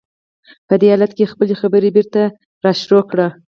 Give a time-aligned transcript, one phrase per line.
[0.67, 2.21] په دې حالت کې يې خپلې خبرې بېرته
[2.63, 3.27] را پيل کړې.